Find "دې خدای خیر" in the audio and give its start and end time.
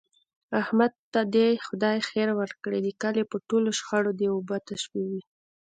1.35-2.29